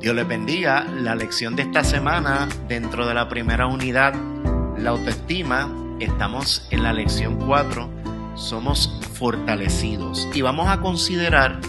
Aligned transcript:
Dios 0.00 0.14
les 0.14 0.26
bendiga. 0.26 0.84
La 0.84 1.14
lección 1.14 1.56
de 1.56 1.62
esta 1.62 1.84
semana 1.84 2.48
dentro 2.66 3.06
de 3.06 3.12
la 3.12 3.28
primera 3.28 3.66
unidad, 3.66 4.14
la 4.78 4.90
autoestima, 4.90 5.70
estamos 6.00 6.66
en 6.70 6.82
la 6.82 6.94
lección 6.94 7.36
4, 7.36 8.34
somos 8.34 8.98
fortalecidos. 9.12 10.26
Y 10.32 10.40
vamos 10.40 10.68
a 10.68 10.80
considerar 10.80 11.60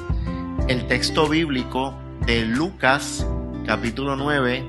el 0.69 0.87
texto 0.87 1.27
bíblico 1.27 1.93
de 2.25 2.45
Lucas 2.45 3.27
capítulo 3.65 4.15
9, 4.15 4.63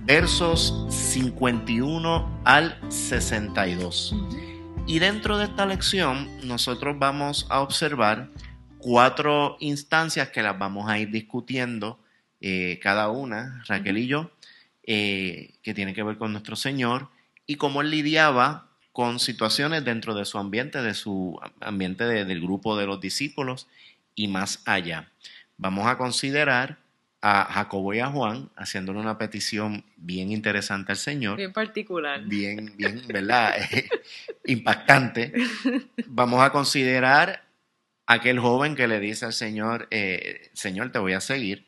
versos 0.00 0.86
51 0.88 2.40
al 2.44 2.78
62. 2.90 4.16
Y 4.86 4.98
dentro 4.98 5.36
de 5.36 5.44
esta 5.44 5.66
lección 5.66 6.30
nosotros 6.42 6.98
vamos 6.98 7.46
a 7.50 7.60
observar 7.60 8.30
cuatro 8.78 9.58
instancias 9.60 10.30
que 10.30 10.42
las 10.42 10.58
vamos 10.58 10.88
a 10.88 10.98
ir 10.98 11.10
discutiendo 11.10 11.98
eh, 12.46 12.78
cada 12.78 13.08
una, 13.08 13.64
Raquel 13.68 13.96
y 13.96 14.06
yo, 14.06 14.30
eh, 14.82 15.54
que 15.62 15.72
tienen 15.72 15.94
que 15.94 16.02
ver 16.02 16.18
con 16.18 16.30
nuestro 16.32 16.56
Señor 16.56 17.08
y 17.46 17.54
cómo 17.54 17.80
él 17.80 17.88
lidiaba 17.88 18.68
con 18.92 19.18
situaciones 19.18 19.82
dentro 19.82 20.14
de 20.14 20.26
su 20.26 20.36
ambiente, 20.36 20.82
de 20.82 20.92
su 20.92 21.40
ambiente 21.62 22.04
del 22.04 22.42
grupo 22.42 22.76
de 22.76 22.84
los 22.84 23.00
discípulos 23.00 23.66
y 24.14 24.28
más 24.28 24.60
allá. 24.66 25.10
Vamos 25.56 25.86
a 25.86 25.96
considerar 25.96 26.76
a 27.22 27.46
Jacobo 27.50 27.94
y 27.94 28.00
a 28.00 28.08
Juan 28.08 28.50
haciéndole 28.56 29.00
una 29.00 29.16
petición 29.16 29.82
bien 29.96 30.30
interesante 30.30 30.92
al 30.92 30.98
Señor. 30.98 31.38
Bien 31.38 31.54
particular. 31.54 32.24
Bien, 32.26 32.74
bien, 32.76 33.04
¿verdad? 33.08 33.54
Impactante. 34.44 35.32
Vamos 36.08 36.42
a 36.42 36.50
considerar 36.50 37.42
aquel 38.04 38.38
joven 38.38 38.76
que 38.76 38.86
le 38.86 39.00
dice 39.00 39.24
al 39.24 39.32
Señor, 39.32 39.88
eh, 39.90 40.50
Señor, 40.52 40.92
te 40.92 40.98
voy 40.98 41.14
a 41.14 41.22
seguir. 41.22 41.64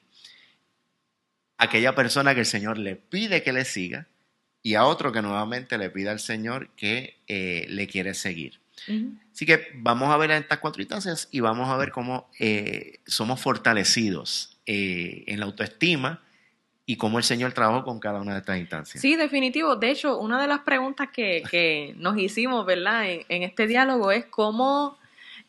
Aquella 1.58 1.94
persona 1.94 2.34
que 2.34 2.40
el 2.40 2.46
Señor 2.46 2.78
le 2.78 2.96
pide 2.96 3.42
que 3.42 3.52
le 3.52 3.64
siga 3.64 4.06
y 4.62 4.74
a 4.74 4.84
otro 4.84 5.12
que 5.12 5.22
nuevamente 5.22 5.78
le 5.78 5.90
pide 5.90 6.10
al 6.10 6.20
Señor 6.20 6.70
que 6.76 7.16
eh, 7.28 7.66
le 7.68 7.86
quiere 7.86 8.14
seguir. 8.14 8.60
Así 9.32 9.46
que 9.46 9.68
vamos 9.74 10.10
a 10.10 10.16
ver 10.16 10.30
estas 10.30 10.58
cuatro 10.58 10.82
instancias 10.82 11.28
y 11.30 11.40
vamos 11.40 11.68
a 11.68 11.76
ver 11.76 11.90
cómo 11.90 12.28
eh, 12.38 13.00
somos 13.06 13.40
fortalecidos 13.40 14.58
eh, 14.66 15.24
en 15.26 15.40
la 15.40 15.46
autoestima 15.46 16.22
y 16.84 16.96
cómo 16.96 17.18
el 17.18 17.24
Señor 17.24 17.52
trabajó 17.52 17.84
con 17.84 17.98
cada 17.98 18.20
una 18.20 18.32
de 18.34 18.38
estas 18.40 18.58
instancias. 18.58 19.00
Sí, 19.00 19.16
definitivo. 19.16 19.76
De 19.76 19.90
hecho, 19.90 20.18
una 20.18 20.40
de 20.40 20.46
las 20.46 20.60
preguntas 20.60 21.08
que, 21.12 21.94
nos 21.98 22.16
hicimos, 22.18 22.64
¿verdad? 22.64 23.04
En, 23.28 23.42
este 23.42 23.66
diálogo 23.66 24.12
es 24.12 24.26
cómo 24.26 24.98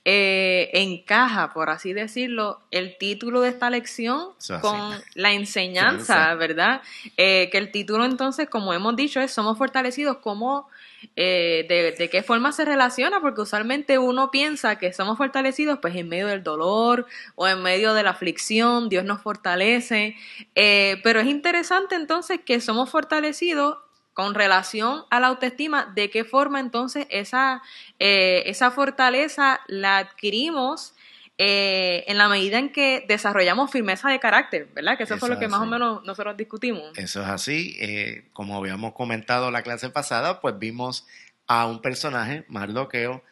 eh, 0.09 0.69
encaja, 0.71 1.51
por 1.51 1.69
así 1.69 1.91
decirlo, 1.91 2.61
el 2.71 2.97
título 2.97 3.41
de 3.41 3.49
esta 3.49 3.69
lección 3.69 4.29
con 4.61 4.93
la 5.15 5.33
enseñanza, 5.33 6.33
¿verdad? 6.35 6.81
Eh, 7.17 7.49
que 7.51 7.57
el 7.57 7.71
título 7.71 8.05
entonces, 8.05 8.49
como 8.49 8.73
hemos 8.73 8.95
dicho, 8.95 9.19
es 9.19 9.33
Somos 9.33 9.57
fortalecidos, 9.57 10.19
cómo 10.19 10.69
eh, 11.17 11.65
de, 11.97 12.09
qué 12.09 12.23
forma 12.23 12.53
se 12.53 12.63
relaciona, 12.63 13.19
porque 13.19 13.41
usualmente 13.41 13.97
uno 13.97 14.31
piensa 14.31 14.77
que 14.77 14.93
somos 14.93 15.17
fortalecidos 15.17 15.79
pues 15.81 15.93
en 15.97 16.07
medio 16.07 16.27
del 16.27 16.41
dolor 16.41 17.05
o 17.35 17.45
en 17.49 17.61
medio 17.61 17.93
de 17.93 18.03
la 18.03 18.11
aflicción, 18.11 18.87
Dios 18.87 19.03
nos 19.03 19.21
fortalece, 19.21 20.15
eh, 20.55 21.01
pero 21.03 21.19
es 21.19 21.27
interesante 21.27 21.95
entonces 21.95 22.39
que 22.45 22.61
somos 22.61 22.89
fortalecidos 22.89 23.77
con 24.17 24.33
relación 24.33 25.03
a 25.11 25.19
la 25.19 25.27
autoestima, 25.27 25.91
de 25.93 26.09
qué 26.09 26.25
forma 26.25 26.59
entonces 26.59 27.05
esa, 27.11 27.61
eh, 27.99 28.41
esa 28.47 28.71
fortaleza 28.71 29.59
la 29.67 29.99
adquirimos 29.99 30.95
eh, 31.37 32.03
en 32.07 32.17
la 32.17 32.27
medida 32.27 32.57
en 32.57 32.71
que 32.71 33.05
desarrollamos 33.07 33.69
firmeza 33.69 34.09
de 34.09 34.19
carácter, 34.19 34.69
¿verdad? 34.73 34.97
Que 34.97 35.03
eso, 35.03 35.19
fue 35.19 35.29
lo 35.29 35.37
que 35.37 35.47
más 35.47 35.61
o 35.61 35.67
menos 35.67 36.03
nosotros 36.03 36.35
discutimos. 36.35 36.97
Eso 36.97 37.21
es 37.21 37.27
así. 37.27 37.77
Eh, 37.79 38.27
como 38.33 38.57
habíamos 38.57 38.93
comentado 38.93 39.51
la 39.51 39.61
clase 39.61 39.91
pasada, 39.91 40.41
pues 40.41 40.57
vimos 40.57 41.05
a 41.45 41.67
un 41.67 41.79
personaje, 41.83 42.43
Mardoqueo, 42.47 43.23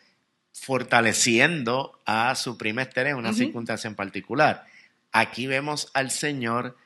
fortaleciendo 0.53 1.99
a 2.05 2.35
su 2.35 2.59
prima 2.59 2.83
Esther 2.83 3.07
en 3.07 3.15
una 3.15 3.33
circunstancia 3.33 3.87
en 3.87 3.95
particular. 3.95 4.67
Aquí 5.11 5.47
vemos 5.47 5.89
al 5.95 6.11
Señor 6.11 6.77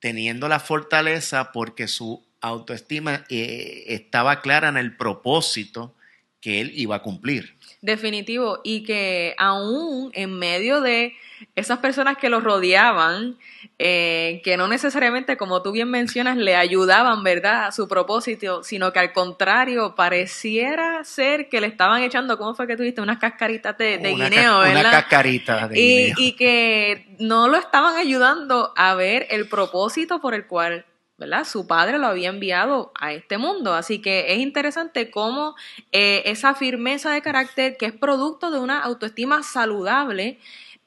teniendo 0.00 0.48
la 0.48 0.58
fortaleza 0.58 1.52
porque 1.52 1.86
su 1.86 2.25
autoestima 2.40 3.24
eh, 3.28 3.84
estaba 3.88 4.40
clara 4.40 4.68
en 4.68 4.76
el 4.76 4.96
propósito 4.96 5.94
que 6.40 6.60
él 6.60 6.70
iba 6.74 6.96
a 6.96 7.02
cumplir. 7.02 7.56
Definitivo, 7.80 8.60
y 8.62 8.84
que 8.84 9.34
aún 9.38 10.10
en 10.14 10.38
medio 10.38 10.80
de 10.80 11.14
esas 11.54 11.78
personas 11.78 12.18
que 12.18 12.30
lo 12.30 12.40
rodeaban, 12.40 13.36
eh, 13.78 14.40
que 14.44 14.56
no 14.56 14.68
necesariamente, 14.68 15.36
como 15.36 15.62
tú 15.62 15.72
bien 15.72 15.90
mencionas, 15.90 16.36
le 16.36 16.56
ayudaban, 16.56 17.22
¿verdad?, 17.24 17.66
a 17.66 17.72
su 17.72 17.88
propósito, 17.88 18.62
sino 18.62 18.92
que 18.92 19.00
al 19.00 19.12
contrario, 19.12 19.94
pareciera 19.94 21.04
ser 21.04 21.48
que 21.48 21.60
le 21.60 21.66
estaban 21.66 22.02
echando, 22.02 22.38
¿cómo 22.38 22.54
fue 22.54 22.66
que 22.66 22.76
tuviste? 22.76 23.00
Unas 23.00 23.18
cascaritas 23.18 23.76
de, 23.76 23.98
guineo, 23.98 24.60
¿verdad? 24.60 24.80
Una 24.80 24.90
cascarita 24.90 25.68
de 25.68 25.80
y, 25.80 26.12
y 26.16 26.32
que 26.36 27.06
no 27.18 27.48
lo 27.48 27.56
estaban 27.56 27.96
ayudando 27.96 28.72
a 28.76 28.94
ver 28.94 29.26
el 29.30 29.48
propósito 29.48 30.20
por 30.20 30.34
el 30.34 30.46
cual 30.46 30.86
¿verdad? 31.18 31.44
Su 31.44 31.66
padre 31.66 31.98
lo 31.98 32.06
había 32.06 32.28
enviado 32.28 32.92
a 32.94 33.12
este 33.12 33.38
mundo. 33.38 33.74
Así 33.74 34.00
que 34.00 34.32
es 34.34 34.38
interesante 34.38 35.10
cómo 35.10 35.54
eh, 35.92 36.22
esa 36.26 36.54
firmeza 36.54 37.12
de 37.12 37.22
carácter, 37.22 37.76
que 37.76 37.86
es 37.86 37.92
producto 37.92 38.50
de 38.50 38.58
una 38.58 38.80
autoestima 38.80 39.42
saludable, 39.42 40.38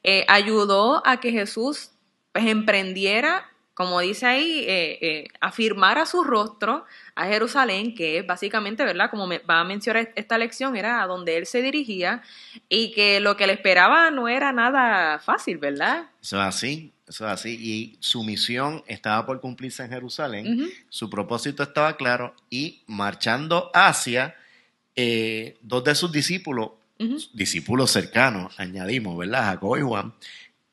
eh, 0.04 0.26
ayudó 0.28 1.06
a 1.06 1.20
que 1.20 1.32
Jesús 1.32 1.92
pues, 2.32 2.46
emprendiera, 2.46 3.50
como 3.74 4.02
dice 4.02 4.28
ahí, 4.28 4.66
eh, 4.68 5.28
afirmara 5.40 6.06
su 6.06 6.24
rostro 6.24 6.86
a 7.16 7.26
Jerusalén, 7.26 7.96
que 7.96 8.20
es 8.20 8.28
básicamente, 8.28 8.84
¿verdad? 8.84 9.10
Como 9.10 9.28
va 9.28 9.62
a 9.62 9.64
mencionar 9.64 10.12
esta 10.16 10.38
lección, 10.38 10.76
era 10.76 11.02
a 11.02 11.08
donde 11.08 11.38
él 11.38 11.46
se 11.46 11.62
dirigía 11.62 12.22
y 12.68 12.92
que 12.92 13.20
lo 13.20 13.36
que 13.36 13.48
le 13.48 13.54
esperaba 13.54 14.12
no 14.12 14.28
era 14.28 14.52
nada 14.52 15.20
fácil, 15.20 15.58
¿verdad? 15.58 16.10
Eso 16.22 16.38
es 16.38 16.44
así. 16.44 16.94
Eso 17.10 17.26
es 17.26 17.32
así. 17.34 17.58
Y 17.60 17.98
su 18.00 18.24
misión 18.24 18.84
estaba 18.86 19.26
por 19.26 19.42
cumplirse 19.42 19.84
en 19.84 19.90
Jerusalén. 19.90 20.72
Su 20.90 21.10
propósito 21.10 21.64
estaba 21.64 21.98
claro. 21.98 22.36
Y 22.52 22.84
marchando 22.86 23.72
hacia 23.74 24.36
eh, 24.96 25.58
dos 25.62 25.84
de 25.84 25.96
sus 25.96 26.12
discípulos, 26.12 26.72
discípulos 27.34 27.90
cercanos, 27.90 28.58
añadimos, 28.60 29.18
¿verdad? 29.18 29.46
Jacob 29.46 29.78
y 29.78 29.82
Juan, 29.82 30.14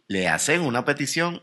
le 0.08 0.28
hacen 0.28 0.60
una 0.60 0.84
petición 0.84 1.42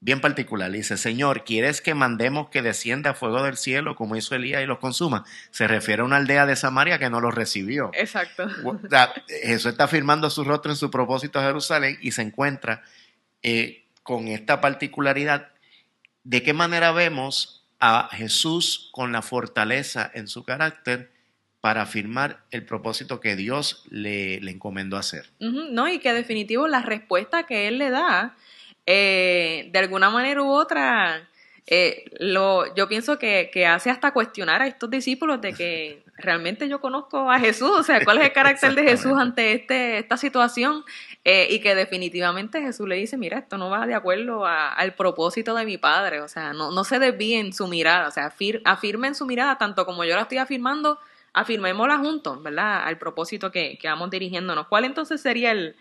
bien 0.00 0.22
particular. 0.22 0.70
Le 0.70 0.78
dice, 0.78 0.96
Señor, 0.96 1.44
¿quieres 1.44 1.82
que 1.82 1.94
mandemos 1.94 2.48
que 2.48 2.62
descienda 2.62 3.12
fuego 3.12 3.42
del 3.42 3.58
cielo 3.58 3.94
como 3.94 4.16
hizo 4.16 4.34
Elías 4.34 4.62
y 4.62 4.66
los 4.66 4.78
consuma? 4.78 5.24
Se 5.50 5.68
refiere 5.68 6.00
a 6.00 6.04
una 6.06 6.16
aldea 6.16 6.46
de 6.46 6.56
Samaria 6.56 6.98
que 6.98 7.10
no 7.10 7.20
los 7.20 7.34
recibió. 7.34 7.90
Exacto. 7.92 8.48
Jesús 9.26 9.72
está 9.72 9.86
firmando 9.86 10.30
su 10.30 10.44
rostro 10.44 10.72
en 10.72 10.76
su 10.76 10.90
propósito 10.90 11.38
a 11.38 11.42
Jerusalén 11.42 11.98
y 12.00 12.12
se 12.12 12.22
encuentra 12.22 12.82
eh, 13.42 13.83
con 14.04 14.28
esta 14.28 14.60
particularidad, 14.60 15.48
¿de 16.22 16.42
qué 16.44 16.52
manera 16.52 16.92
vemos 16.92 17.66
a 17.80 18.08
Jesús 18.12 18.90
con 18.92 19.10
la 19.10 19.22
fortaleza 19.22 20.08
en 20.14 20.28
su 20.28 20.44
carácter 20.44 21.10
para 21.60 21.82
afirmar 21.82 22.44
el 22.50 22.64
propósito 22.64 23.20
que 23.20 23.34
Dios 23.34 23.82
le, 23.90 24.36
encomendó 24.48 24.98
hacer? 24.98 25.30
No, 25.40 25.88
y 25.88 25.98
que 25.98 26.12
definitivo 26.12 26.68
la 26.68 26.82
respuesta 26.82 27.46
que 27.46 27.66
Él 27.66 27.78
le 27.78 27.90
da, 27.90 28.36
eh, 28.86 29.70
de 29.72 29.78
alguna 29.78 30.10
manera 30.10 30.42
u 30.42 30.50
otra, 30.50 31.26
eh, 31.66 32.04
lo, 32.20 32.74
yo 32.74 32.86
pienso 32.86 33.18
que, 33.18 33.66
hace 33.66 33.88
hasta 33.88 34.12
cuestionar 34.12 34.60
a 34.60 34.66
estos 34.66 34.90
discípulos 34.90 35.40
de 35.40 35.54
que 35.54 36.03
realmente 36.16 36.68
yo 36.68 36.80
conozco 36.80 37.30
a 37.30 37.38
Jesús, 37.38 37.70
o 37.70 37.82
sea, 37.82 38.04
cuál 38.04 38.18
es 38.18 38.24
el 38.24 38.32
carácter 38.34 38.74
de 38.74 38.82
Jesús 38.82 39.12
ante 39.18 39.52
este, 39.52 39.98
esta 39.98 40.16
situación, 40.16 40.84
eh, 41.24 41.48
y 41.50 41.60
que 41.60 41.74
definitivamente 41.74 42.60
Jesús 42.60 42.86
le 42.86 42.96
dice, 42.96 43.16
mira, 43.16 43.38
esto 43.38 43.58
no 43.58 43.70
va 43.70 43.86
de 43.86 43.94
acuerdo 43.94 44.44
al 44.46 44.94
propósito 44.94 45.54
de 45.54 45.64
mi 45.64 45.78
Padre, 45.78 46.20
o 46.20 46.28
sea, 46.28 46.52
no, 46.52 46.70
no 46.70 46.84
se 46.84 46.98
desvíen 46.98 47.52
su 47.52 47.66
mirada, 47.66 48.08
o 48.08 48.10
sea, 48.10 48.32
afirmen 48.64 49.14
su 49.14 49.26
mirada 49.26 49.58
tanto 49.58 49.86
como 49.86 50.04
yo 50.04 50.14
la 50.16 50.22
estoy 50.22 50.38
afirmando, 50.38 50.98
afirmémosla 51.32 51.98
juntos, 51.98 52.42
¿verdad? 52.42 52.84
Al 52.84 52.98
propósito 52.98 53.50
que, 53.50 53.76
que 53.78 53.88
vamos 53.88 54.10
dirigiéndonos. 54.10 54.68
¿Cuál 54.68 54.84
entonces 54.84 55.20
sería 55.20 55.50
el, 55.50 55.74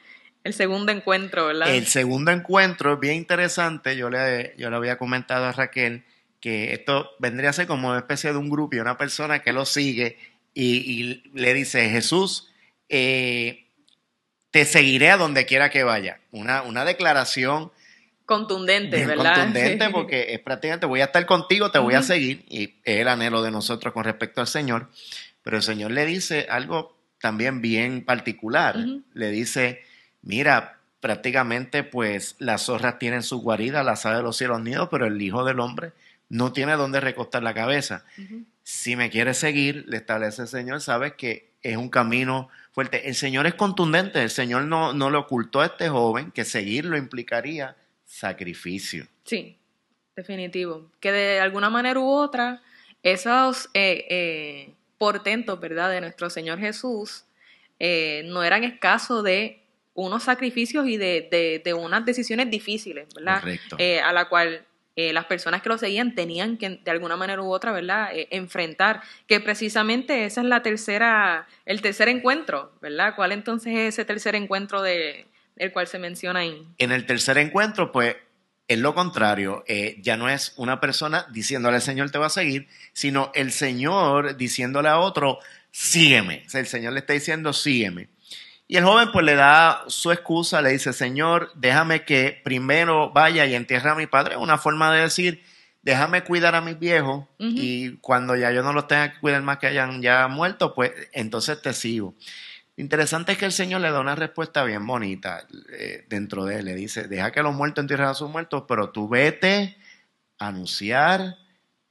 el 0.44 0.54
segundo 0.54 0.92
encuentro, 0.92 1.48
¿verdad? 1.48 1.74
El 1.74 1.88
segundo 1.88 2.32
encuentro 2.32 2.94
es 2.94 3.00
bien 3.00 3.16
interesante. 3.16 3.96
Yo 3.96 4.10
le, 4.10 4.54
yo 4.58 4.70
le 4.70 4.76
había 4.76 4.98
comentado 4.98 5.46
a 5.46 5.52
Raquel 5.52 6.04
que 6.44 6.74
esto 6.74 7.10
vendría 7.20 7.52
a 7.52 7.54
ser 7.54 7.68
como 7.68 7.88
una 7.88 8.00
especie 8.00 8.34
de 8.34 8.38
un 8.38 8.50
grupo 8.50 8.76
y 8.76 8.80
una 8.80 8.98
persona 8.98 9.40
que 9.40 9.54
lo 9.54 9.66
sigue 9.66 10.18
y, 10.54 11.24
le 11.34 11.54
dice, 11.54 11.90
Jesús, 11.90 12.52
eh, 12.90 13.68
te 14.52 14.66
seguiré 14.66 15.10
a 15.10 15.16
donde 15.16 15.46
quiera 15.46 15.70
que 15.70 15.86
vaya. 15.86 16.20
Una, 16.32 16.64
una 16.64 16.84
declaración 16.84 17.72
contundente, 18.26 19.06
¿verdad? 19.06 19.36
Contundente 19.36 19.90
porque 19.94 20.34
es 20.34 20.42
prácticamente 20.42 20.86
voy 20.86 21.00
a 21.00 21.06
estar 21.06 21.26
contigo, 21.26 21.72
te 21.72 21.80
voy 21.80 21.94
a 21.94 22.04
seguir 22.04 22.44
y 22.50 22.76
es 22.84 23.00
el 23.00 23.08
anhelo 23.08 23.42
de 23.42 23.50
nosotros 23.50 23.94
con 23.94 24.04
respecto 24.04 24.42
al 24.42 24.48
Señor. 24.48 24.90
Pero 25.44 25.56
el 25.56 25.64
Señor 25.64 25.92
le 25.92 26.06
dice 26.06 26.48
algo 26.50 26.98
también 27.22 27.62
bien 27.62 28.04
particular. 28.04 28.76
Le 29.14 29.32
dice, 29.32 29.82
mira, 30.22 30.80
prácticamente 31.00 31.84
pues 31.84 32.36
las 32.40 32.64
zorras 32.64 33.00
tienen 33.00 33.24
su 33.24 33.40
guarida, 33.40 33.82
las 33.82 34.06
aves 34.06 34.18
de 34.18 34.24
los 34.24 34.36
cielos 34.36 34.62
nidos, 34.62 34.90
pero 34.92 35.06
el 35.06 35.22
Hijo 35.22 35.46
del 35.46 35.62
Hombre 35.62 35.94
no 36.34 36.52
tiene 36.52 36.74
dónde 36.74 37.00
recostar 37.00 37.44
la 37.44 37.54
cabeza. 37.54 38.06
Si 38.64 38.96
me 38.96 39.12
quiere 39.12 39.36
seguir, 39.36 39.86
le 39.88 39.98
establece 39.98 40.42
el 40.42 40.48
Señor, 40.48 40.82
sabes 40.82 41.14
que 41.14 41.52
es 41.62 41.78
un 41.78 41.90
camino 41.90 42.50
fuerte. 42.72 43.08
El 43.08 43.14
Señor 43.14 43.46
es 43.46 43.54
contundente, 43.54 44.20
el 44.20 44.32
Señor 44.32 44.64
no, 44.64 44.94
no 44.94 45.12
le 45.12 45.18
ocultó 45.18 45.62
a 45.62 45.68
este 45.68 45.90
joven 45.90 46.32
que 46.32 46.44
seguirlo 46.44 46.98
implicaría 46.98 47.76
sacrificio. 48.04 49.06
Sí, 49.26 49.60
definitivo. 50.16 50.90
Que 51.00 51.12
de 51.12 51.40
alguna 51.40 51.70
manera 51.70 52.00
u 52.00 52.10
otra, 52.10 52.64
esos 53.04 53.70
eh, 53.76 54.08
eh, 54.10 54.74
portentos, 54.98 55.60
¿verdad?, 55.60 55.92
de 55.92 56.02
nuestro 56.02 56.32
Señor 56.32 56.58
Jesús 56.58 57.26
eh, 57.78 58.24
no 58.26 58.44
eran 58.44 58.64
escasos 58.64 59.24
de 59.24 59.62
unos 59.94 60.24
sacrificios 60.24 60.88
y 60.88 60.98
de, 60.98 61.62
de, 61.64 61.74
unas 61.76 62.04
decisiones 62.04 62.50
difíciles, 62.50 63.08
¿verdad? 63.14 63.40
Correcto. 63.40 63.78
a 64.04 64.12
la 64.12 64.28
cual 64.28 64.66
las 64.96 65.26
personas 65.26 65.62
que 65.62 65.70
lo 65.70 65.78
seguían 65.78 66.14
tenían 66.16 66.58
que 66.58 66.70
de 66.70 66.92
alguna 66.92 67.18
manera 67.18 67.42
u 67.42 67.52
otra, 67.52 67.72
¿verdad?, 67.72 68.10
enfrentar, 68.30 69.02
que 69.28 69.40
precisamente 69.40 70.26
esa 70.26 70.42
es 70.42 70.48
la 70.48 70.62
tercera, 70.62 71.48
el 71.66 71.82
tercer 71.82 72.10
encuentro, 72.10 72.72
¿verdad? 72.82 73.16
¿Cuál 73.16 73.32
entonces 73.32 73.74
es 73.74 73.94
ese 73.96 74.06
tercer 74.06 74.36
encuentro 74.36 74.82
de, 74.82 75.26
el 75.58 75.72
cual 75.72 75.88
se 75.88 76.00
menciona 76.00 76.42
ahí? 76.42 76.68
En 76.78 76.92
el 76.92 77.06
tercer 77.06 77.38
encuentro, 77.38 77.92
pues, 77.92 78.16
es 78.68 78.80
lo 78.80 78.96
contrario, 78.96 79.64
eh, 79.68 79.98
ya 80.02 80.16
no 80.18 80.30
es 80.30 80.54
una 80.56 80.80
persona 80.80 81.28
diciéndole 81.32 81.76
al 81.76 81.82
Señor 81.82 82.12
te 82.12 82.18
va 82.18 82.28
a 82.28 82.30
seguir, 82.30 82.68
sino 82.94 83.32
el 83.36 83.52
Señor 83.52 84.38
diciéndole 84.38 84.90
a 84.90 85.00
otro, 85.00 85.40
sígueme. 85.72 86.46
O 86.54 86.58
el 86.58 86.68
Señor 86.68 86.94
le 86.94 87.00
está 87.00 87.14
diciendo, 87.14 87.52
sígueme. 87.52 88.08
Y 88.74 88.78
el 88.78 88.86
joven 88.86 89.10
pues 89.14 89.24
le 89.24 89.36
da 89.36 89.84
su 89.86 90.12
excusa, 90.12 90.60
le 90.64 90.72
dice, 90.72 90.94
Señor, 90.94 91.52
déjame 91.54 92.06
que 92.06 92.42
primero 92.44 93.12
vaya 93.12 93.46
y 93.46 93.54
entierre 93.54 93.92
a 93.92 93.94
mi 93.94 94.08
padre. 94.08 94.36
Una 94.36 94.58
forma 94.58 94.92
de 94.92 95.02
decir, 95.02 95.44
déjame 95.84 96.24
cuidar 96.24 96.56
a 96.56 96.62
mis 96.62 96.80
viejos 96.80 97.28
y 97.38 97.98
cuando 97.98 98.36
ya 98.36 98.52
yo 98.52 98.64
no 98.64 98.74
los 98.74 98.88
tenga 98.88 99.14
que 99.14 99.20
cuidar 99.20 99.44
más 99.44 99.60
que 99.60 99.68
hayan 99.68 100.02
ya 100.02 100.28
muerto, 100.28 100.74
pues 100.74 100.92
entonces 101.12 101.62
te 101.62 101.72
sigo. 101.72 102.16
Interesante 102.76 103.34
es 103.34 103.38
que 103.38 103.46
el 103.46 103.52
Señor 103.52 103.82
le 103.82 103.92
da 103.92 104.00
una 104.00 104.16
respuesta 104.16 104.64
bien 104.64 104.88
bonita 104.88 105.46
eh, 105.72 106.08
dentro 106.10 106.44
de 106.46 106.58
él. 106.58 106.66
Le 106.66 106.74
dice, 106.74 107.08
deja 107.08 107.32
que 107.32 107.44
los 107.44 107.54
muertos 107.54 107.84
entierren 107.84 108.08
a 108.08 108.16
sus 108.16 108.32
muertos, 108.32 108.64
pero 108.68 108.90
tú 108.90 109.08
vete 109.08 109.78
a 110.40 110.48
anunciar 110.48 111.38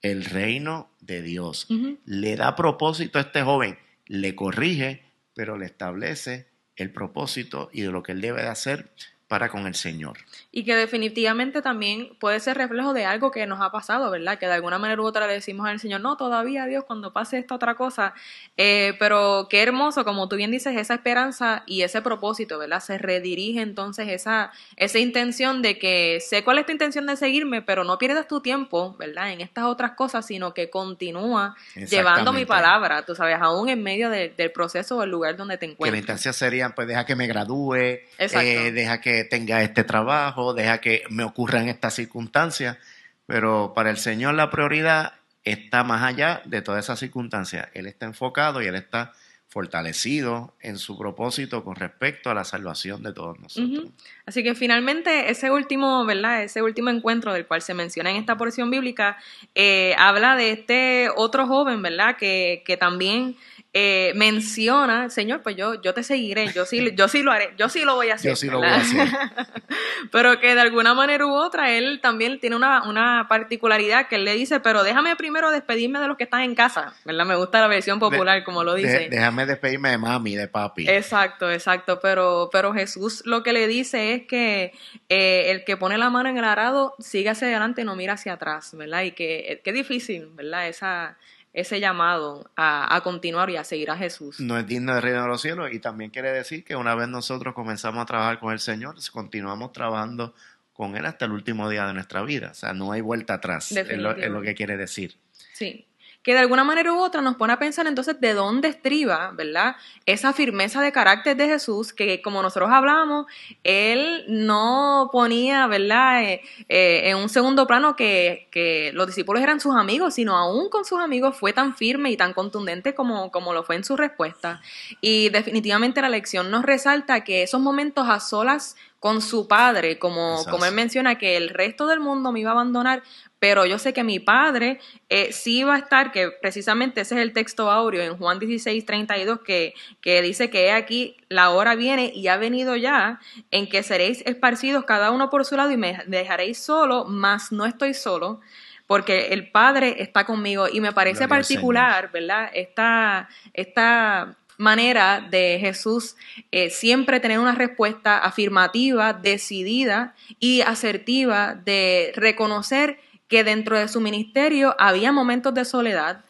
el 0.00 0.24
reino 0.24 0.90
de 0.98 1.22
Dios. 1.22 1.68
Le 2.06 2.34
da 2.34 2.56
propósito 2.56 3.20
a 3.20 3.22
este 3.22 3.42
joven, 3.42 3.78
le 4.08 4.34
corrige, 4.34 5.04
pero 5.32 5.56
le 5.56 5.66
establece 5.66 6.50
el 6.76 6.92
propósito 6.92 7.70
y 7.72 7.82
de 7.82 7.90
lo 7.90 8.02
que 8.02 8.12
él 8.12 8.20
debe 8.20 8.42
de 8.42 8.48
hacer 8.48 8.90
para 9.32 9.48
con 9.48 9.66
el 9.66 9.74
Señor. 9.74 10.18
Y 10.50 10.62
que 10.62 10.76
definitivamente 10.76 11.62
también 11.62 12.14
puede 12.20 12.38
ser 12.38 12.58
reflejo 12.58 12.92
de 12.92 13.06
algo 13.06 13.30
que 13.30 13.46
nos 13.46 13.62
ha 13.62 13.72
pasado, 13.72 14.10
¿verdad? 14.10 14.38
Que 14.38 14.44
de 14.44 14.52
alguna 14.52 14.78
manera 14.78 15.00
u 15.00 15.06
otra 15.06 15.26
le 15.26 15.32
decimos 15.32 15.66
al 15.66 15.80
Señor, 15.80 16.02
no, 16.02 16.18
todavía 16.18 16.66
Dios, 16.66 16.84
cuando 16.84 17.14
pase 17.14 17.38
esta 17.38 17.54
otra 17.54 17.74
cosa. 17.74 18.12
Eh, 18.58 18.92
pero 18.98 19.46
qué 19.48 19.62
hermoso, 19.62 20.04
como 20.04 20.28
tú 20.28 20.36
bien 20.36 20.50
dices, 20.50 20.76
esa 20.76 20.92
esperanza 20.92 21.62
y 21.66 21.80
ese 21.80 22.02
propósito, 22.02 22.58
¿verdad? 22.58 22.80
Se 22.80 22.98
redirige 22.98 23.62
entonces 23.62 24.06
esa, 24.08 24.52
esa 24.76 24.98
intención 24.98 25.62
de 25.62 25.78
que 25.78 26.18
sé 26.20 26.44
cuál 26.44 26.58
es 26.58 26.66
tu 26.66 26.72
intención 26.72 27.06
de 27.06 27.16
seguirme, 27.16 27.62
pero 27.62 27.84
no 27.84 27.96
pierdas 27.96 28.28
tu 28.28 28.42
tiempo, 28.42 28.94
¿verdad? 28.98 29.32
En 29.32 29.40
estas 29.40 29.64
otras 29.64 29.92
cosas, 29.92 30.26
sino 30.26 30.52
que 30.52 30.68
continúa 30.68 31.56
llevando 31.74 32.34
mi 32.34 32.44
palabra, 32.44 33.06
tú 33.06 33.14
sabes, 33.14 33.38
aún 33.40 33.70
en 33.70 33.82
medio 33.82 34.10
del 34.10 34.52
proceso 34.52 34.98
o 34.98 35.02
el 35.02 35.08
lugar 35.08 35.38
donde 35.38 35.56
te 35.56 35.64
encuentras. 35.64 35.88
Que 35.88 35.92
la 35.92 35.98
instancia 35.98 36.34
sería, 36.34 36.68
pues 36.74 36.86
deja 36.86 37.06
que 37.06 37.16
me 37.16 37.26
gradúe, 37.26 37.76
eh, 38.18 38.72
deja 38.74 39.00
que 39.00 39.21
tenga 39.24 39.62
este 39.62 39.84
trabajo, 39.84 40.54
deja 40.54 40.80
que 40.80 41.04
me 41.10 41.24
ocurran 41.24 41.68
estas 41.68 41.94
circunstancias, 41.94 42.78
pero 43.26 43.72
para 43.74 43.90
el 43.90 43.96
Señor 43.96 44.34
la 44.34 44.50
prioridad 44.50 45.14
está 45.44 45.84
más 45.84 46.02
allá 46.02 46.42
de 46.44 46.62
todas 46.62 46.84
esas 46.84 46.98
circunstancias. 46.98 47.68
Él 47.74 47.86
está 47.86 48.06
enfocado 48.06 48.62
y 48.62 48.66
él 48.66 48.74
está 48.74 49.12
fortalecido 49.52 50.54
en 50.60 50.78
su 50.78 50.96
propósito 50.96 51.62
con 51.62 51.76
respecto 51.76 52.30
a 52.30 52.34
la 52.34 52.42
salvación 52.42 53.02
de 53.02 53.12
todos 53.12 53.38
nosotros. 53.38 53.90
Así 54.24 54.42
que 54.42 54.54
finalmente 54.54 55.30
ese 55.30 55.50
último, 55.50 56.06
¿verdad? 56.06 56.42
Ese 56.42 56.62
último 56.62 56.88
encuentro 56.88 57.34
del 57.34 57.46
cual 57.46 57.60
se 57.60 57.74
menciona 57.74 58.10
en 58.10 58.16
esta 58.16 58.38
porción 58.38 58.70
bíblica 58.70 59.18
eh, 59.54 59.94
habla 59.98 60.36
de 60.36 60.52
este 60.52 61.10
otro 61.16 61.46
joven, 61.46 61.82
¿verdad? 61.82 62.16
Que, 62.16 62.62
que 62.64 62.78
también 62.78 63.36
eh, 63.74 64.12
menciona, 64.16 65.08
Señor, 65.08 65.40
pues 65.42 65.56
yo, 65.56 65.80
yo 65.80 65.94
te 65.94 66.02
seguiré, 66.02 66.52
yo 66.52 66.66
sí, 66.66 66.94
yo 66.94 67.08
sí 67.08 67.22
lo 67.22 67.32
haré, 67.32 67.54
yo 67.56 67.70
sí 67.70 67.84
lo 67.84 67.94
voy 67.94 68.10
a 68.10 68.14
hacer. 68.14 68.30
Yo 68.30 68.36
sí 68.36 68.48
lo 68.48 68.58
voy 68.58 68.68
a 68.68 68.76
hacer. 68.76 69.08
pero 70.12 70.38
que 70.40 70.54
de 70.54 70.60
alguna 70.60 70.92
manera 70.92 71.24
u 71.24 71.32
otra, 71.32 71.70
él 71.70 72.00
también 72.02 72.38
tiene 72.38 72.54
una, 72.54 72.86
una, 72.86 73.26
particularidad 73.30 74.08
que 74.08 74.16
él 74.16 74.26
le 74.26 74.34
dice, 74.34 74.60
pero 74.60 74.82
déjame 74.82 75.16
primero 75.16 75.50
despedirme 75.50 76.00
de 76.00 76.08
los 76.08 76.18
que 76.18 76.24
están 76.24 76.42
en 76.42 76.54
casa, 76.54 76.92
¿verdad? 77.06 77.24
Me 77.24 77.34
gusta 77.34 77.62
la 77.62 77.66
versión 77.66 77.98
popular, 77.98 78.44
como 78.44 78.62
lo 78.62 78.74
dice. 78.74 79.08
déjame 79.10 79.46
despedirme 79.46 79.90
de 79.90 79.98
mami, 79.98 80.34
de 80.34 80.48
papi. 80.48 80.86
Exacto, 80.90 81.50
exacto, 81.50 81.98
pero, 82.02 82.50
pero 82.52 82.74
Jesús 82.74 83.22
lo 83.24 83.42
que 83.42 83.54
le 83.54 83.66
dice 83.66 84.12
es 84.12 84.26
que 84.26 84.72
eh, 85.08 85.50
el 85.50 85.64
que 85.64 85.78
pone 85.78 85.96
la 85.96 86.10
mano 86.10 86.28
en 86.28 86.36
el 86.36 86.44
arado 86.44 86.94
sigue 86.98 87.30
hacia 87.30 87.48
adelante 87.48 87.80
y 87.80 87.84
no 87.84 87.96
mira 87.96 88.14
hacia 88.14 88.34
atrás, 88.34 88.76
¿verdad? 88.76 89.02
Y 89.02 89.12
que, 89.12 89.62
que 89.64 89.72
difícil, 89.72 90.28
¿verdad? 90.34 90.68
Esa 90.68 91.16
ese 91.52 91.80
llamado 91.80 92.50
a, 92.56 93.00
continuar 93.04 93.50
y 93.50 93.56
a 93.56 93.64
seguir 93.64 93.90
a 93.90 93.96
Jesús. 93.96 94.40
No 94.40 94.58
es 94.58 94.66
digno 94.66 94.94
del 94.94 95.02
reino 95.02 95.22
de 95.22 95.28
los 95.28 95.42
cielos 95.42 95.70
y 95.72 95.78
también 95.78 96.10
quiere 96.10 96.32
decir 96.32 96.64
que 96.64 96.76
una 96.76 96.94
vez 96.94 97.08
nosotros 97.08 97.54
comenzamos 97.54 98.02
a 98.02 98.06
trabajar 98.06 98.38
con 98.38 98.52
el 98.52 98.58
Señor, 98.58 98.96
continuamos 99.12 99.72
trabajando 99.72 100.34
con 100.72 100.96
Él 100.96 101.04
hasta 101.04 101.26
el 101.26 101.32
último 101.32 101.68
día 101.68 101.86
de 101.86 101.92
nuestra 101.92 102.22
vida. 102.22 102.50
O 102.52 102.54
sea, 102.54 102.72
no 102.72 102.92
hay 102.92 103.02
vuelta 103.02 103.34
atrás, 103.34 103.70
es 103.72 103.98
lo, 103.98 104.12
es 104.12 104.30
lo 104.30 104.40
que 104.40 104.54
quiere 104.54 104.76
decir. 104.76 105.16
Sí 105.52 105.86
que 106.22 106.34
de 106.34 106.38
alguna 106.38 106.64
manera 106.64 106.92
u 106.92 106.98
otra 106.98 107.20
nos 107.20 107.36
pone 107.36 107.52
a 107.52 107.58
pensar 107.58 107.86
entonces 107.86 108.20
de 108.20 108.32
dónde 108.34 108.68
estriba, 108.68 109.32
¿verdad? 109.34 109.76
Esa 110.06 110.32
firmeza 110.32 110.80
de 110.80 110.92
carácter 110.92 111.36
de 111.36 111.48
Jesús, 111.48 111.92
que 111.92 112.22
como 112.22 112.42
nosotros 112.42 112.70
hablamos, 112.70 113.26
él 113.64 114.24
no 114.28 115.10
ponía, 115.12 115.66
¿verdad?, 115.66 116.22
eh, 116.22 116.42
eh, 116.68 117.10
en 117.10 117.16
un 117.16 117.28
segundo 117.28 117.66
plano 117.66 117.96
que, 117.96 118.48
que, 118.50 118.92
los 118.94 119.06
discípulos 119.06 119.42
eran 119.42 119.58
sus 119.60 119.74
amigos, 119.74 120.14
sino 120.14 120.36
aún 120.36 120.68
con 120.68 120.84
sus 120.84 121.00
amigos 121.00 121.36
fue 121.36 121.52
tan 121.52 121.74
firme 121.74 122.10
y 122.10 122.16
tan 122.16 122.32
contundente 122.34 122.94
como, 122.94 123.30
como 123.32 123.52
lo 123.52 123.64
fue 123.64 123.76
en 123.76 123.84
su 123.84 123.96
respuesta. 123.96 124.60
Y 125.00 125.28
definitivamente 125.30 126.00
la 126.02 126.08
lección 126.08 126.50
nos 126.50 126.62
resalta 126.62 127.24
que 127.24 127.42
esos 127.42 127.60
momentos 127.60 128.08
a 128.08 128.20
solas 128.20 128.76
con 129.02 129.20
su 129.20 129.48
padre, 129.48 129.98
como, 129.98 130.44
como 130.48 130.64
él 130.64 130.72
menciona 130.72 131.18
que 131.18 131.36
el 131.36 131.48
resto 131.48 131.88
del 131.88 131.98
mundo 131.98 132.30
me 132.30 132.38
iba 132.38 132.50
a 132.50 132.52
abandonar, 132.52 133.02
pero 133.40 133.66
yo 133.66 133.80
sé 133.80 133.92
que 133.92 134.04
mi 134.04 134.20
padre 134.20 134.78
eh, 135.08 135.32
sí 135.32 135.64
va 135.64 135.74
a 135.74 135.78
estar, 135.78 136.12
que 136.12 136.30
precisamente 136.30 137.00
ese 137.00 137.16
es 137.16 137.20
el 137.20 137.32
texto 137.32 137.68
áureo 137.68 138.00
en 138.00 138.16
Juan 138.16 138.38
16, 138.38 138.86
32, 138.86 139.40
que, 139.40 139.74
que 140.00 140.22
dice 140.22 140.50
que 140.50 140.70
aquí 140.70 141.16
la 141.28 141.50
hora 141.50 141.74
viene 141.74 142.12
y 142.14 142.28
ha 142.28 142.36
venido 142.36 142.76
ya, 142.76 143.18
en 143.50 143.68
que 143.68 143.82
seréis 143.82 144.22
esparcidos 144.24 144.84
cada 144.84 145.10
uno 145.10 145.30
por 145.30 145.44
su 145.44 145.56
lado 145.56 145.72
y 145.72 145.76
me 145.76 145.98
dejaréis 146.06 146.58
solo, 146.58 147.04
mas 147.04 147.50
no 147.50 147.66
estoy 147.66 147.94
solo 147.94 148.38
porque 148.86 149.28
el 149.28 149.50
Padre 149.50 150.02
está 150.02 150.24
conmigo. 150.24 150.68
Y 150.70 150.82
me 150.82 150.92
parece 150.92 151.26
particular, 151.26 152.10
¿verdad? 152.12 152.50
Esta, 152.52 153.26
esta 153.54 154.36
manera 154.58 155.26
de 155.30 155.58
Jesús 155.60 156.16
eh, 156.50 156.70
siempre 156.70 157.20
tener 157.20 157.38
una 157.38 157.54
respuesta 157.54 158.18
afirmativa, 158.18 159.12
decidida 159.12 160.14
y 160.38 160.60
asertiva 160.60 161.54
de 161.54 162.12
reconocer 162.14 162.98
que 163.28 163.44
dentro 163.44 163.78
de 163.78 163.88
su 163.88 164.00
ministerio 164.00 164.76
había 164.78 165.10
momentos 165.10 165.54
de 165.54 165.64
soledad, 165.64 166.24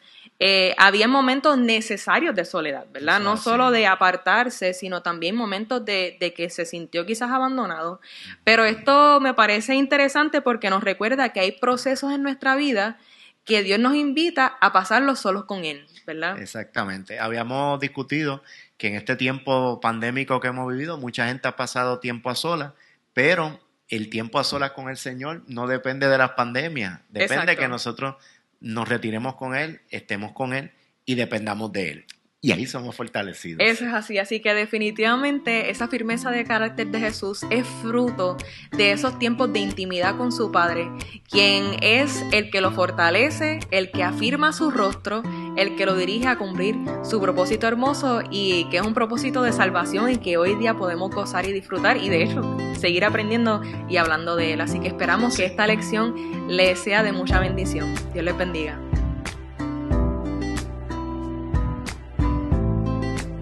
eh, 0.44 0.74
había 0.76 1.06
momentos 1.06 1.56
necesarios 1.56 2.34
de 2.34 2.44
soledad, 2.44 2.86
¿verdad? 2.92 3.20
no 3.20 3.36
solo 3.36 3.70
de 3.70 3.86
apartarse, 3.86 4.74
sino 4.74 5.00
también 5.00 5.36
momentos 5.36 5.84
de, 5.84 6.34
que 6.36 6.50
se 6.50 6.66
sintió 6.66 7.06
quizás 7.06 7.30
abandonado. 7.30 8.00
Pero 8.42 8.64
esto 8.64 9.20
me 9.20 9.34
parece 9.34 9.76
interesante 9.76 10.40
porque 10.40 10.68
nos 10.68 10.82
recuerda 10.82 11.28
que 11.28 11.38
hay 11.38 11.52
procesos 11.52 12.12
en 12.12 12.24
nuestra 12.24 12.56
vida 12.56 12.98
que 13.44 13.62
Dios 13.62 13.78
nos 13.78 13.94
invita 13.94 14.46
a 14.60 14.72
pasarlos 14.72 15.18
solos 15.18 15.44
con 15.44 15.64
Él, 15.64 15.86
¿verdad? 16.06 16.40
Exactamente. 16.40 17.18
Habíamos 17.18 17.80
discutido 17.80 18.42
que 18.76 18.88
en 18.88 18.94
este 18.94 19.16
tiempo 19.16 19.80
pandémico 19.80 20.40
que 20.40 20.48
hemos 20.48 20.70
vivido, 20.72 20.98
mucha 20.98 21.26
gente 21.26 21.48
ha 21.48 21.56
pasado 21.56 21.98
tiempo 21.98 22.30
a 22.30 22.34
solas, 22.34 22.72
pero 23.12 23.60
el 23.88 24.10
tiempo 24.10 24.38
a 24.38 24.44
solas 24.44 24.72
con 24.72 24.88
el 24.88 24.96
Señor 24.96 25.42
no 25.46 25.66
depende 25.66 26.08
de 26.08 26.18
las 26.18 26.30
pandemias, 26.30 27.00
depende 27.08 27.46
de 27.46 27.56
que 27.56 27.68
nosotros 27.68 28.16
nos 28.60 28.88
retiremos 28.88 29.34
con 29.34 29.54
Él, 29.54 29.80
estemos 29.90 30.32
con 30.32 30.54
Él 30.54 30.72
y 31.04 31.16
dependamos 31.16 31.72
de 31.72 31.90
Él. 31.90 32.06
Y 32.44 32.50
ahí 32.50 32.66
somos 32.66 32.96
fortalecidos. 32.96 33.64
Eso 33.64 33.86
es 33.86 33.94
así, 33.94 34.18
así 34.18 34.40
que 34.40 34.52
definitivamente 34.52 35.70
esa 35.70 35.86
firmeza 35.86 36.32
de 36.32 36.44
carácter 36.44 36.88
de 36.88 36.98
Jesús 36.98 37.46
es 37.50 37.64
fruto 37.80 38.36
de 38.72 38.90
esos 38.90 39.16
tiempos 39.20 39.52
de 39.52 39.60
intimidad 39.60 40.16
con 40.16 40.32
su 40.32 40.50
Padre, 40.50 40.90
quien 41.30 41.76
es 41.82 42.20
el 42.32 42.50
que 42.50 42.60
lo 42.60 42.72
fortalece, 42.72 43.60
el 43.70 43.92
que 43.92 44.02
afirma 44.02 44.52
su 44.52 44.72
rostro 44.72 45.22
el 45.56 45.76
que 45.76 45.86
lo 45.86 45.94
dirige 45.94 46.28
a 46.28 46.36
cumplir 46.36 46.76
su 47.02 47.20
propósito 47.20 47.66
hermoso 47.66 48.22
y 48.30 48.64
que 48.70 48.78
es 48.78 48.82
un 48.82 48.94
propósito 48.94 49.42
de 49.42 49.52
salvación 49.52 50.10
y 50.10 50.16
que 50.16 50.36
hoy 50.36 50.54
día 50.56 50.74
podemos 50.74 51.14
gozar 51.14 51.46
y 51.46 51.52
disfrutar 51.52 51.96
y 51.96 52.08
de 52.08 52.24
hecho 52.24 52.56
seguir 52.78 53.04
aprendiendo 53.04 53.62
y 53.88 53.96
hablando 53.96 54.36
de 54.36 54.54
él. 54.54 54.60
Así 54.60 54.80
que 54.80 54.88
esperamos 54.88 55.36
que 55.36 55.44
esta 55.44 55.66
lección 55.66 56.14
le 56.48 56.74
sea 56.76 57.02
de 57.02 57.12
mucha 57.12 57.38
bendición. 57.38 57.94
Dios 58.12 58.24
les 58.24 58.36
bendiga. 58.36 58.91